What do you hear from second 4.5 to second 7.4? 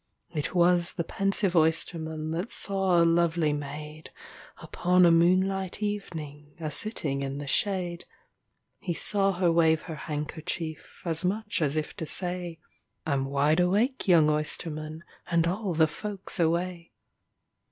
Upon a moonlight evening, a sitting in